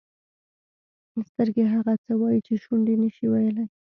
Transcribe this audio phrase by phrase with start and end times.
[1.29, 3.65] سترګې هغه څه وایي چې شونډې نه شي ویلای.